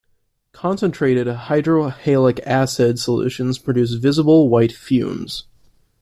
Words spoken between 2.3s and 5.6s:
acid solutions produce visible white fumes.